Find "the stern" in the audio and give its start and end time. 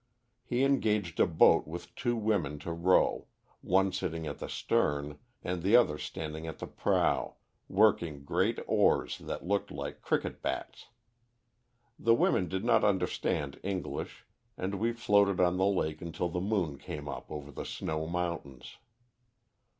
4.39-5.19